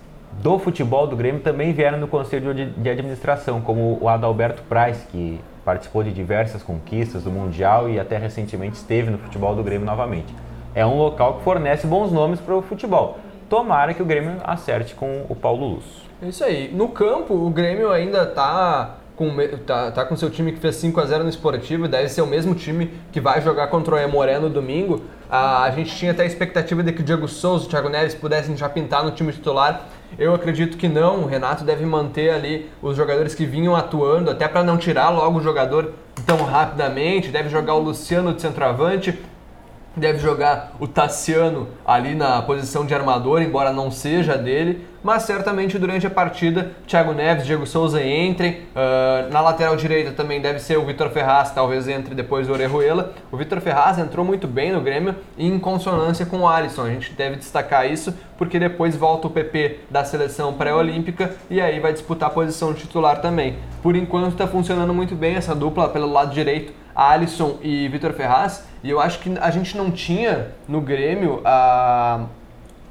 [0.42, 5.06] do futebol do Grêmio também vieram do conselho de de administração, como o Adalberto Praz,
[5.12, 9.86] que participou de diversas conquistas do Mundial e até recentemente esteve no futebol do Grêmio
[9.86, 10.34] novamente.
[10.74, 13.18] É um local que fornece bons nomes para o futebol.
[13.50, 15.84] Tomara que o Grêmio acerte com o Paulo Luz.
[16.22, 16.72] É Isso aí.
[16.74, 21.02] No campo, o Grêmio ainda tá com, tá, tá com seu time que fez 5
[21.02, 23.98] a 0 no esportivo e deve ser o mesmo time que vai jogar contra o
[23.98, 25.02] Emoré no domingo.
[25.28, 27.90] Ah, a gente tinha até a expectativa de que o Diego Souza e o Thiago
[27.90, 29.88] Neves pudessem já pintar no time titular.
[30.20, 31.24] Eu acredito que não.
[31.24, 35.40] O Renato deve manter ali os jogadores que vinham atuando, até para não tirar logo
[35.40, 37.30] o jogador tão rapidamente.
[37.30, 39.20] Deve jogar o Luciano de centroavante.
[39.96, 44.86] Deve jogar o Tassiano ali na posição de armador, embora não seja dele.
[45.08, 48.64] Mas certamente durante a partida, Thiago Neves, Diego Souza entrem.
[48.76, 53.14] Uh, na lateral direita também deve ser o Vitor Ferraz, talvez entre depois do Orejuela.
[53.32, 56.84] O Vitor Ferraz entrou muito bem no Grêmio em consonância com o Alisson.
[56.84, 61.80] A gente deve destacar isso porque depois volta o PP da seleção pré-olímpica e aí
[61.80, 63.56] vai disputar a posição de titular também.
[63.82, 68.68] Por enquanto está funcionando muito bem essa dupla pelo lado direito, Alisson e Vitor Ferraz,
[68.84, 72.26] e eu acho que a gente não tinha no Grêmio a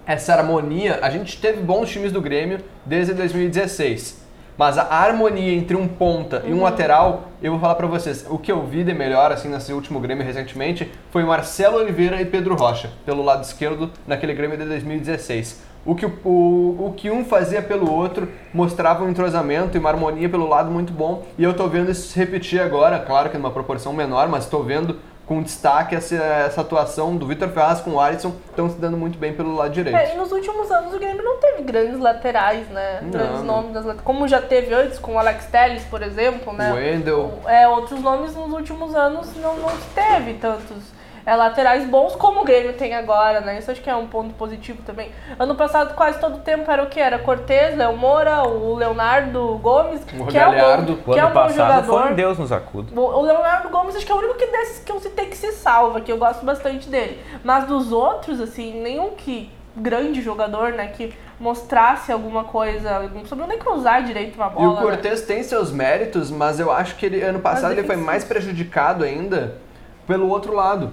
[0.06, 1.00] essa harmonia.
[1.02, 4.24] A gente teve bons times do Grêmio desde 2016.
[4.56, 6.62] Mas a harmonia entre um ponta e um uhum.
[6.62, 10.00] lateral, eu vou falar para vocês, o que eu vi de melhor assim nesse último
[10.00, 15.60] Grêmio recentemente foi Marcelo Oliveira e Pedro Rocha, pelo lado esquerdo naquele Grêmio de 2016.
[15.84, 19.90] O que, o, o, o que um fazia pelo outro mostrava um entrosamento e uma
[19.90, 21.24] harmonia pelo lado muito bom.
[21.38, 24.64] E eu tô vendo isso se repetir agora, claro que numa proporção menor, mas estou
[24.64, 28.96] vendo com destaque essa, essa atuação do Vitor Ferraz com o Alisson, estão se dando
[28.96, 29.96] muito bem pelo lado direito.
[29.96, 33.00] É, e nos últimos anos o Grêmio não teve grandes laterais, né?
[33.02, 34.04] Não, grandes nomes das laterais.
[34.04, 36.72] Como já teve antes com o Alex Telles, por exemplo, né?
[36.72, 37.40] O Wendel.
[37.46, 40.95] É, outros nomes nos últimos anos não, não teve tantos
[41.26, 43.58] é, laterais bons como o Grêmio tem agora, né?
[43.58, 45.10] Isso acho que é um ponto positivo também.
[45.36, 47.00] Ano passado quase todo o tempo era o que?
[47.00, 51.32] Era Cortez, Léo Moura, o Leonardo Gomes, o que é um bom, que é um
[51.32, 51.84] bom jogador.
[51.84, 52.98] Foi um Deus nos acuda.
[52.98, 55.50] O Leonardo Gomes acho que é o único que desses que eu citei que se
[55.50, 57.20] salva, que eu gosto bastante dele.
[57.42, 63.48] Mas dos outros, assim, nenhum que grande jogador, né, que mostrasse alguma coisa, não sabia
[63.48, 64.64] nem cruzar direito uma bola.
[64.64, 65.26] E o Cortez né?
[65.26, 69.58] tem seus méritos, mas eu acho que ele ano passado ele foi mais prejudicado ainda
[70.06, 70.92] pelo outro lado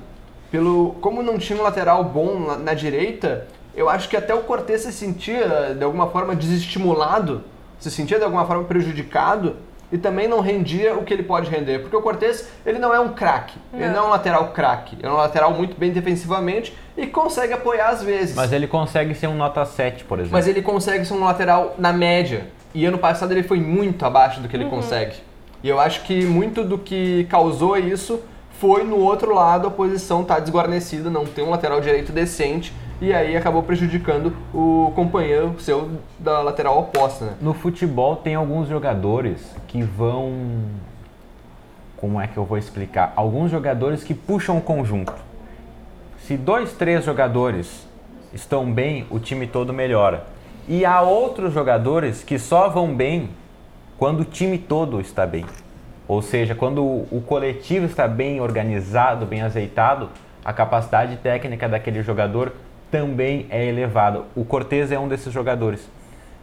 [0.53, 4.43] pelo como não tinha um lateral bom na, na direita, eu acho que até o
[4.43, 7.43] Cortez se sentia de alguma forma desestimulado,
[7.79, 9.55] se sentia de alguma forma prejudicado
[9.91, 12.99] e também não rendia o que ele pode render, porque o Cortez, ele não é
[12.99, 16.71] um craque, ele não é um lateral craque, ele é um lateral muito bem defensivamente
[16.95, 18.35] e consegue apoiar às vezes.
[18.35, 20.33] Mas ele consegue ser um nota 7, por exemplo.
[20.33, 22.45] Mas ele consegue ser um lateral na média.
[22.75, 24.69] E ano passado ele foi muito abaixo do que ele uhum.
[24.69, 25.15] consegue.
[25.63, 28.21] E eu acho que muito do que causou isso
[28.63, 32.71] foi no outro lado a posição está desguarnecida, não tem um lateral direito decente
[33.01, 37.25] e aí acabou prejudicando o companheiro seu da lateral oposta.
[37.25, 37.33] Né?
[37.41, 40.31] No futebol tem alguns jogadores que vão.
[41.97, 43.11] Como é que eu vou explicar?
[43.17, 45.13] Alguns jogadores que puxam o conjunto.
[46.19, 47.85] Se dois, três jogadores
[48.31, 50.25] estão bem, o time todo melhora.
[50.69, 53.29] E há outros jogadores que só vão bem
[53.97, 55.43] quando o time todo está bem.
[56.07, 60.09] Ou seja, quando o coletivo está bem organizado, bem azeitado,
[60.43, 62.53] a capacidade técnica daquele jogador
[62.91, 64.23] também é elevada.
[64.35, 65.89] O Cortez é um desses jogadores.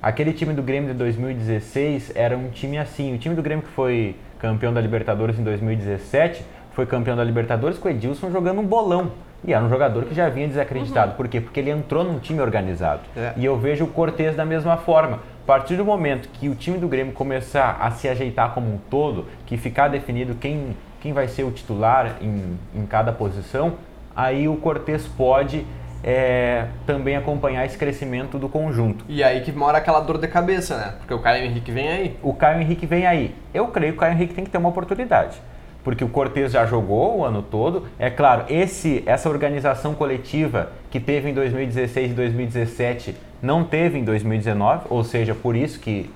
[0.03, 3.15] Aquele time do Grêmio de 2016 era um time assim.
[3.15, 7.79] O time do Grêmio que foi campeão da Libertadores em 2017 foi campeão da Libertadores
[7.79, 9.11] com o Edilson jogando um bolão.
[9.43, 11.13] E era um jogador que já vinha desacreditado.
[11.13, 11.17] Uhum.
[11.17, 11.41] Por quê?
[11.41, 13.01] Porque ele entrou num time organizado.
[13.17, 13.33] É.
[13.37, 15.17] E eu vejo o Cortez da mesma forma.
[15.17, 18.79] A partir do momento que o time do Grêmio começar a se ajeitar como um
[18.91, 23.75] todo, que ficar definido quem, quem vai ser o titular em, em cada posição,
[24.15, 25.67] aí o Cortez pode
[26.05, 29.05] é, também acompanhar esse crescimento do conjunto.
[29.09, 30.95] E aí que mora aquela dor de cabeça, né?
[30.99, 32.19] Porque o Caio Henrique vem aí.
[32.23, 33.35] O Caio Henrique vem aí.
[33.55, 35.41] Eu creio que o Caio Henrique tem que ter uma oportunidade
[35.83, 37.87] porque o Cortez já jogou o ano todo.
[37.99, 44.05] É claro, esse, essa organização coletiva que teve em 2016 e 2017 não teve em
[44.05, 46.11] 2019, ou seja, por isso que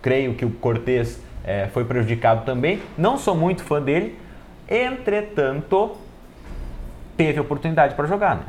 [0.00, 2.80] creio que o Cortez é, foi prejudicado também.
[2.96, 4.18] Não sou muito fã dele,
[4.68, 5.96] entretanto,
[7.16, 8.42] teve oportunidade para jogar, né?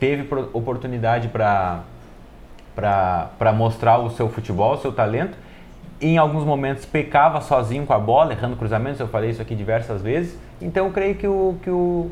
[0.00, 1.84] teve oportunidade para
[3.54, 5.45] mostrar o seu futebol, o seu talento
[6.00, 10.02] em alguns momentos pecava sozinho com a bola, errando cruzamentos, eu falei isso aqui diversas
[10.02, 10.38] vezes.
[10.60, 12.10] Então eu creio que o, que o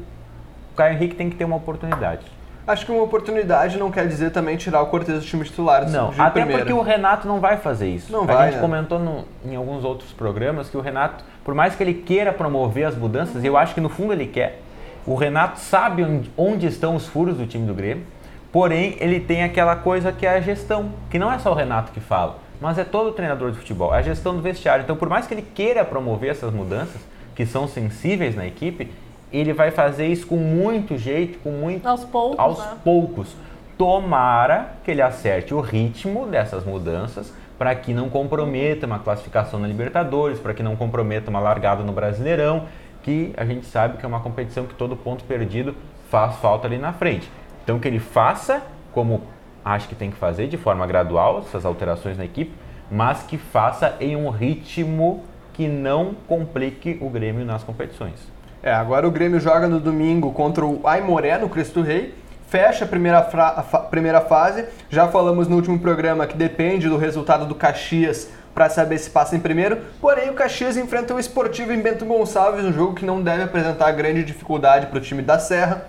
[0.76, 2.24] Caio Henrique tem que ter uma oportunidade.
[2.66, 5.86] Acho que uma oportunidade não quer dizer também tirar o Cortez do time titular.
[5.90, 6.62] Não, até primeira.
[6.62, 8.10] porque o Renato não vai fazer isso.
[8.10, 8.60] Não a vai, gente né?
[8.62, 12.86] comentou no, em alguns outros programas que o Renato, por mais que ele queira promover
[12.86, 14.62] as mudanças, eu acho que no fundo ele quer.
[15.06, 18.04] O Renato sabe onde, onde estão os furos do time do Grêmio,
[18.50, 21.92] porém ele tem aquela coisa que é a gestão, que não é só o Renato
[21.92, 24.84] que fala mas é todo treinador de futebol, é a gestão do vestiário.
[24.84, 26.98] Então, por mais que ele queira promover essas mudanças,
[27.34, 28.90] que são sensíveis na equipe,
[29.30, 32.38] ele vai fazer isso com muito jeito, com muito aos poucos.
[32.38, 32.72] Aos né?
[32.82, 33.36] poucos.
[33.76, 39.68] Tomara que ele acerte o ritmo dessas mudanças para que não comprometa uma classificação na
[39.68, 42.64] Libertadores, para que não comprometa uma largada no Brasileirão,
[43.02, 45.74] que a gente sabe que é uma competição que todo ponto perdido
[46.08, 47.30] faz falta ali na frente.
[47.62, 49.20] Então que ele faça como
[49.64, 52.52] acho que tem que fazer de forma gradual essas alterações na equipe,
[52.90, 55.22] mas que faça em um ritmo
[55.52, 58.14] que não complique o Grêmio nas competições.
[58.62, 62.14] É, agora o Grêmio joga no domingo contra o Aimoré no Cristo Rei.
[62.46, 64.64] fecha a primeira, fa- primeira fase.
[64.90, 69.34] Já falamos no último programa que depende do resultado do Caxias para saber se passa
[69.34, 69.78] em primeiro.
[70.00, 73.90] Porém, o Caxias enfrenta o Esportivo em Bento Gonçalves, um jogo que não deve apresentar
[73.92, 75.86] grande dificuldade para o time da Serra.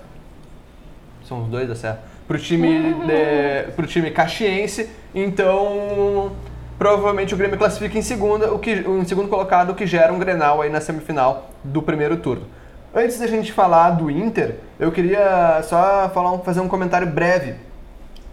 [1.23, 1.99] São os dois da Serra.
[2.27, 4.89] Pro time, de, pro time caxiense.
[5.13, 6.31] Então,
[6.77, 10.19] provavelmente o Grêmio classifica em segunda, o que, em segundo colocado, o que gera um
[10.19, 12.45] Grenal aí na semifinal do primeiro turno.
[12.93, 17.55] Antes da gente falar do Inter, eu queria só falar fazer um comentário breve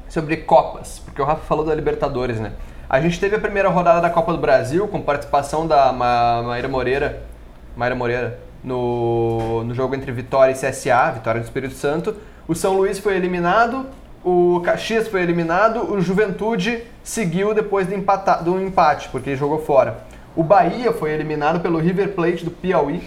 [0.09, 2.53] sobre Copas, porque o Rafa falou da Libertadores, né?
[2.89, 6.69] A gente teve a primeira rodada da Copa do Brasil com participação da Ma Maíra
[6.69, 7.23] Moreira,
[7.75, 12.15] Maíra Moreira no, no jogo entre Vitória e CSA, Vitória do Espírito Santo.
[12.47, 13.87] O São Luís foi eliminado,
[14.25, 20.05] o Caxias foi eliminado, o Juventude seguiu depois do, empata, do empate, porque jogou fora.
[20.35, 23.03] O Bahia foi eliminado pelo River Plate do Piauí.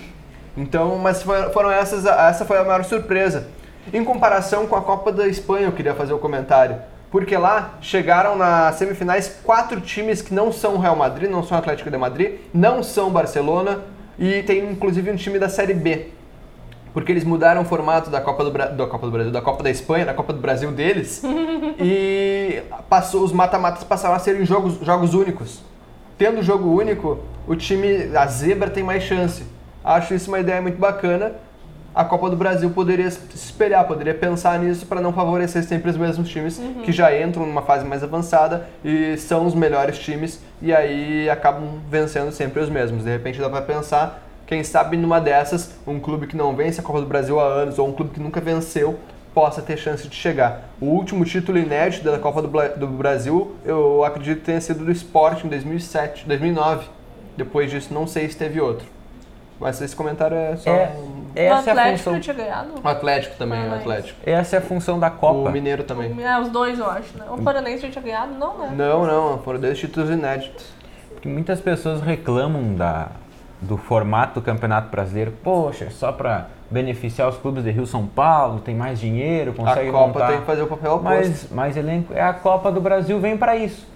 [0.56, 3.48] Então, mas foram essas, essa foi a maior surpresa.
[3.94, 6.78] Em comparação com a Copa da Espanha, eu queria fazer o comentário.
[7.12, 11.90] Porque lá chegaram nas semifinais quatro times que não são Real Madrid, não são Atlético
[11.90, 13.82] de Madrid, não são Barcelona
[14.18, 16.10] e tem inclusive um time da Série B.
[16.96, 19.62] Porque eles mudaram o formato da Copa do, Bra- da Copa do Brasil, da Copa
[19.62, 21.22] da Espanha, da Copa do Brasil deles.
[21.80, 25.62] e passou, os mata-matas passaram a serem jogos, jogos únicos.
[26.18, 29.44] Tendo jogo único, o time, a zebra tem mais chance.
[29.84, 31.34] Acho isso uma ideia muito bacana.
[31.94, 35.96] A Copa do Brasil poderia se espelhar, poderia pensar nisso para não favorecer sempre os
[35.98, 40.74] mesmos times que já entram numa fase mais avançada e são os melhores times e
[40.74, 43.04] aí acabam vencendo sempre os mesmos.
[43.06, 46.84] De repente dá para pensar, quem sabe numa dessas, um clube que não vence a
[46.84, 49.00] Copa do Brasil há anos ou um clube que nunca venceu
[49.34, 50.70] possa ter chance de chegar.
[50.80, 55.44] O último título inédito da Copa do, Brasil, eu acredito que tenha sido do Sport
[55.44, 56.88] em 2007, 2009.
[57.36, 58.88] Depois disso, não sei se teve outro.
[59.60, 60.70] Mas esse comentário é só.
[60.70, 62.14] É, o essa é a Atlético função.
[62.14, 62.70] não tinha ganhado.
[62.82, 64.20] O Atlético também, Ah, o mas- Atlético.
[64.26, 65.50] Essa é a função da Copa.
[65.50, 66.16] O Mineiro também.
[66.24, 67.26] É, os dois, eu acho, né?
[67.30, 68.34] O Paranense já tinha ganhado?
[68.36, 68.74] Não, né?
[68.76, 70.66] Não, não, foram dois títulos inéditos.
[71.14, 73.10] Porque muitas pessoas reclamam da,
[73.62, 75.34] do formato do Campeonato Brasileiro.
[75.44, 79.90] Poxa, é só para beneficiar os clubes de Rio São Paulo, tem mais dinheiro, consegue
[79.90, 80.28] a Copa montar.
[80.28, 81.18] tem que fazer o papel oposto.
[81.18, 83.88] Mas, mas elenco, é a Copa do Brasil vem para isso.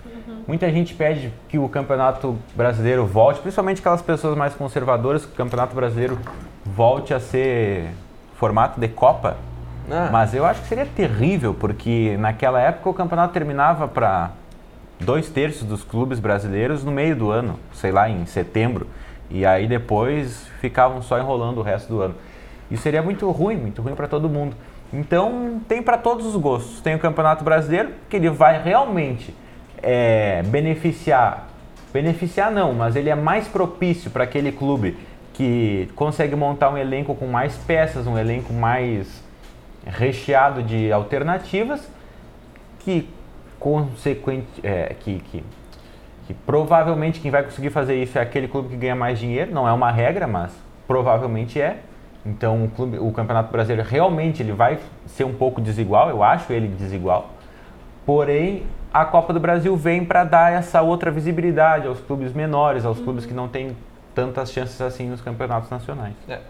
[0.47, 5.35] Muita gente pede que o Campeonato Brasileiro volte, principalmente aquelas pessoas mais conservadoras, que o
[5.35, 6.17] Campeonato Brasileiro
[6.65, 7.89] volte a ser
[8.35, 9.37] formato de Copa.
[9.91, 14.31] Ah, Mas eu acho que seria terrível, porque naquela época o campeonato terminava para
[14.99, 18.87] dois terços dos clubes brasileiros no meio do ano, sei lá, em setembro.
[19.29, 22.15] E aí depois ficavam só enrolando o resto do ano.
[22.69, 24.55] Isso seria muito ruim, muito ruim para todo mundo.
[24.91, 26.81] Então tem para todos os gostos.
[26.81, 29.33] Tem o Campeonato Brasileiro, que ele vai realmente
[29.81, 31.47] é, beneficiar.
[31.93, 34.97] Beneficiar não, mas ele é mais propício para aquele clube
[35.33, 39.23] que consegue montar um elenco com mais peças, um elenco mais
[39.85, 41.89] recheado de alternativas
[42.79, 43.09] que
[43.59, 45.43] consequente é, que, que,
[46.29, 49.67] que provavelmente quem vai conseguir fazer isso é aquele clube que ganha mais dinheiro não
[49.67, 50.51] é uma regra mas
[50.87, 51.77] provavelmente é
[52.23, 56.53] então o clube o campeonato brasileiro realmente ele vai ser um pouco desigual eu acho
[56.53, 57.31] ele desigual
[58.05, 58.61] porém
[58.93, 63.25] a Copa do Brasil vem para dar essa outra visibilidade aos clubes menores aos clubes
[63.25, 63.75] que não têm
[64.13, 66.41] tantas chances assim nos campeonatos nacionais É.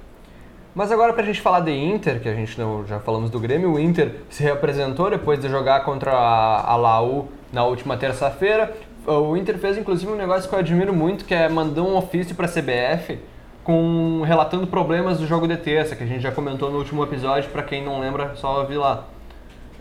[0.76, 3.72] Mas agora pra gente falar de Inter, que a gente não, já falamos do Grêmio,
[3.72, 8.72] o Inter se reapresentou depois de jogar contra a, a Laú na última terça-feira.
[9.12, 12.36] O Inter fez inclusive um negócio que eu admiro muito, que é mandar um ofício
[12.36, 13.20] pra CBF
[13.64, 17.50] com relatando problemas do jogo de terça, que a gente já comentou no último episódio,
[17.50, 19.06] pra quem não lembra, só ouvir lá.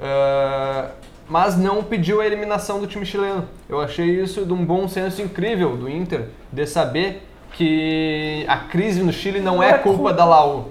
[0.01, 0.89] Ah,
[1.29, 3.47] mas não pediu a eliminação do time chileno.
[3.69, 9.03] Eu achei isso de um bom senso incrível do Inter, de saber que a crise
[9.03, 10.13] no Chile não, Não é é culpa culpa.
[10.15, 10.67] da Laú.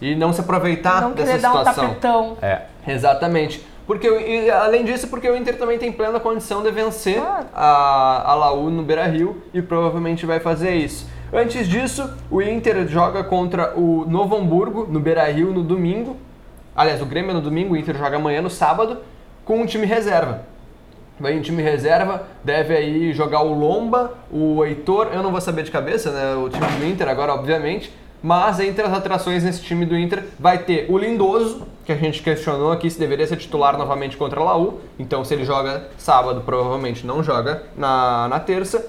[0.00, 1.88] E não se aproveitar não dessa querer dar um situação.
[1.88, 2.36] tapetão.
[2.40, 3.64] é Exatamente.
[3.90, 7.46] Porque, e, além disso, porque o Inter também tem plena condição de vencer Claro.
[7.52, 11.08] a, a Laú no Beira-Rio e provavelmente vai fazer isso.
[11.32, 16.16] Antes disso, o Inter joga contra o Novo Hamburgo no Beira-Rio no domingo.
[16.76, 18.98] Aliás, o Grêmio é no domingo, o Inter joga amanhã no sábado
[19.44, 20.42] com um time reserva.
[21.18, 25.64] Vai em time reserva, deve aí jogar o Lomba, o Heitor, eu não vou saber
[25.64, 26.36] de cabeça, né?
[26.36, 27.92] O time do Inter agora, obviamente.
[28.22, 32.22] Mas entre as atrações nesse time do Inter vai ter o Lindoso, que a gente
[32.22, 34.80] questionou aqui se deveria ser titular novamente contra a Laú.
[34.98, 38.86] Então, se ele joga sábado, provavelmente não joga na, na terça.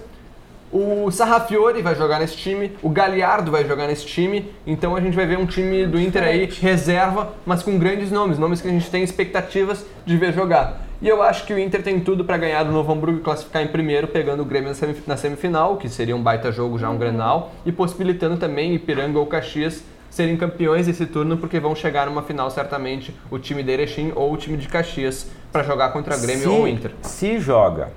[0.71, 5.13] O Sarrafiore vai jogar nesse time, o Galhardo vai jogar nesse time, então a gente
[5.13, 8.71] vai ver um time do Inter aí reserva, mas com grandes nomes, nomes que a
[8.71, 10.87] gente tem expectativas de ver jogar.
[11.01, 13.61] E eu acho que o Inter tem tudo para ganhar do Novo Hamburgo e classificar
[13.61, 16.89] em primeiro, pegando o Grêmio na semif- na semifinal, que seria um baita jogo já,
[16.89, 22.05] um Grenal, e possibilitando também Ipiranga ou Caxias serem campeões desse turno, porque vão chegar
[22.05, 26.15] numa final certamente o time de Erechim ou o time de Caxias para jogar contra
[26.17, 26.91] Grêmio se, ou Inter.
[27.01, 27.89] Se joga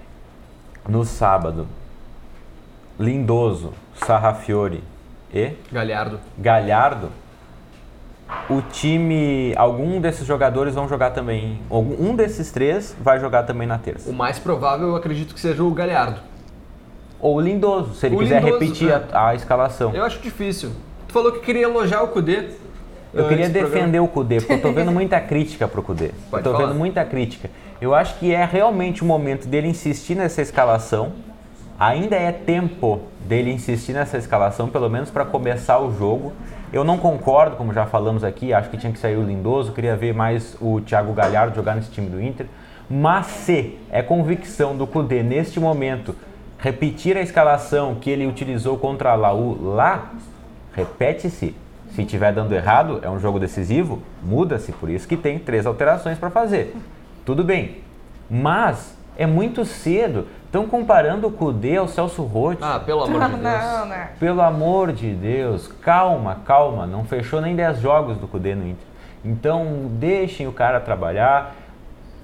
[0.89, 1.67] no sábado
[2.99, 4.83] Lindoso, Sarrafiore
[5.33, 6.21] e Galhardo.
[6.39, 7.11] Galhardo,
[8.49, 13.67] o time, algum desses jogadores vão jogar também, algum- um desses três vai jogar também
[13.67, 14.09] na terça.
[14.09, 16.21] O mais provável, eu acredito que seja o Galhardo.
[17.21, 19.05] Ou o Lindoso, se ele O quiser Lindoso, repetir é.
[19.13, 19.93] a, a escalação.
[19.95, 20.71] Eu acho difícil.
[21.15, 22.49] Falou que queria elogiar o Cudê.
[23.13, 24.05] Eu queria antes do defender programa.
[24.05, 26.07] o Cudê, porque eu tô vendo muita crítica pro Cudê.
[26.07, 26.67] Eu Pode tô falar.
[26.67, 27.49] vendo muita crítica.
[27.81, 31.13] Eu acho que é realmente o momento dele insistir nessa escalação.
[31.79, 36.33] Ainda é tempo dele insistir nessa escalação, pelo menos para começar o jogo.
[36.73, 39.95] Eu não concordo, como já falamos aqui, acho que tinha que sair o Lindoso, queria
[39.95, 42.47] ver mais o Thiago Galhardo jogar nesse time do Inter.
[42.91, 46.13] Mas se é convicção do Cudê neste momento
[46.59, 50.11] repetir a escalação que ele utilizou contra a Laú lá,
[50.75, 51.55] repete-se.
[51.91, 54.73] Se estiver dando errado, é um jogo decisivo, muda-se.
[54.73, 56.75] Por isso que tem três alterações para fazer.
[57.25, 57.83] Tudo bem.
[58.29, 60.27] Mas é muito cedo.
[60.47, 62.63] Estão comparando o Cudê ao Celso Rotti.
[62.63, 63.43] Ah, pelo amor de Deus.
[63.43, 64.11] Não, né?
[64.19, 66.87] Pelo amor de Deus, calma, calma.
[66.87, 68.87] Não fechou nem 10 jogos do Cudê no Inter.
[69.25, 71.55] Então deixem o cara trabalhar.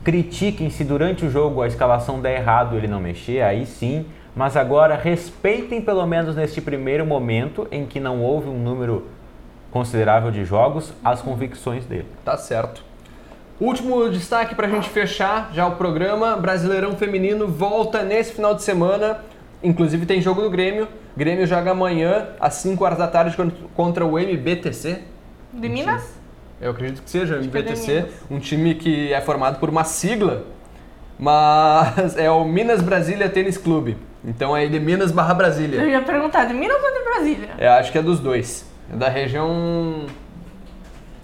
[0.02, 4.06] Critiquem se durante o jogo a escalação der errado ele não mexer, aí sim.
[4.34, 9.06] Mas agora respeitem pelo menos neste primeiro momento em que não houve um número
[9.70, 12.06] considerável de jogos as convicções dele.
[12.24, 12.84] Tá certo.
[13.60, 16.36] Último destaque pra gente fechar já o programa.
[16.36, 19.18] Brasileirão Feminino volta nesse final de semana.
[19.62, 20.88] Inclusive tem jogo do Grêmio.
[21.16, 25.00] Grêmio joga amanhã às 5 horas da tarde con- contra o MBTC.
[25.52, 26.14] De Minas?
[26.60, 30.44] Eu acredito que seja o é MBTC, um time que é formado por uma sigla,
[31.18, 33.96] mas é o Minas Brasília Tênis Clube.
[34.24, 35.82] Então é de Minas barra Eu Brasília.
[35.84, 37.48] ia perguntar, de Minas ou de Brasília?
[37.58, 38.66] Eu acho que é dos dois.
[38.92, 40.06] É da região.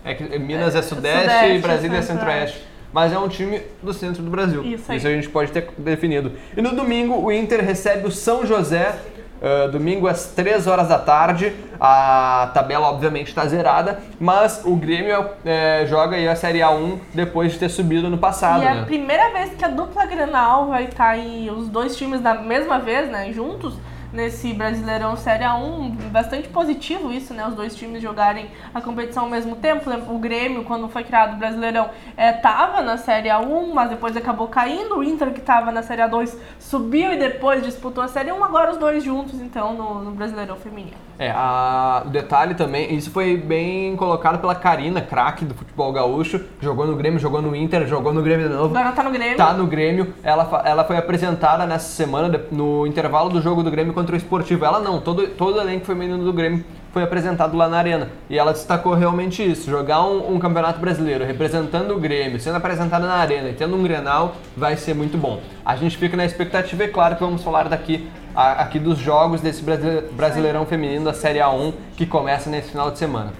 [0.04, 2.64] É que Minas é sudeste, Sudeste, e Brasília é centro-oeste.
[2.92, 4.64] Mas é um time do centro do Brasil.
[4.64, 4.96] Isso aí.
[4.96, 6.32] a gente pode ter definido.
[6.56, 8.94] E no domingo o Inter recebe o São José.
[9.42, 11.54] Ah, domingo às 3 horas da tarde.
[11.78, 17.52] A tabela obviamente está zerada, mas o Grêmio eh, joga aí a Série A1 depois
[17.52, 18.84] de ter subido no passado, E é a né?
[18.86, 23.10] primeira vez que a dupla Grenal vai estar aí, os dois times da mesma vez,
[23.10, 23.74] né, juntos,
[24.16, 26.10] nesse Brasileirão Série A1.
[26.10, 29.90] Bastante positivo isso, né, os dois times jogarem a competição ao mesmo tempo.
[30.08, 34.96] O Grêmio, quando foi criado o Brasileirão, estava na Série A1, mas depois acabou caindo.
[34.96, 38.42] O Inter, que estava na Série A2, subiu e depois disputou a Série 1.
[38.42, 40.96] Agora os dois juntos, então, no, no Brasileirão Feminino.
[41.18, 46.40] É, a- o detalhe também, isso foi bem colocado pela Karina, craque do futebol gaúcho.
[46.60, 48.76] Jogou no Grêmio, jogou no Inter, jogou no Grêmio de novo.
[48.76, 49.36] Agora tá no Grêmio.
[49.36, 50.12] Tá no Grêmio.
[50.22, 54.64] Ela, ela foi apresentada nessa semana, no intervalo do jogo do Grêmio contra o Esportivo.
[54.64, 58.08] Ela não, todo, todo elenco feminino do Grêmio foi apresentado lá na Arena.
[58.28, 63.06] E ela destacou realmente isso: jogar um, um campeonato brasileiro representando o Grêmio, sendo apresentada
[63.06, 65.40] na Arena e tendo um Grenal, vai ser muito bom.
[65.64, 69.40] A gente fica na expectativa, é claro que vamos falar daqui, a- aqui dos jogos
[69.40, 73.32] desse Brasile- Brasileirão Feminino da Série A1 que começa nesse final de semana.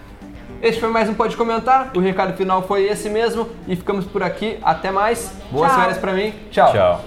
[0.63, 1.91] Este foi mais um Pode Comentar.
[1.95, 3.47] O recado final foi esse mesmo.
[3.69, 4.59] E ficamos por aqui.
[4.63, 5.33] Até mais.
[5.51, 5.81] Boas Tchau.
[5.81, 6.33] férias pra mim.
[6.51, 6.73] Tchau.
[6.73, 7.01] Tchau.